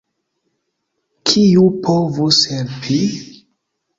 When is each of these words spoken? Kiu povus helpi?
Kiu 1.31 1.65
povus 1.87 2.39
helpi? 2.53 2.99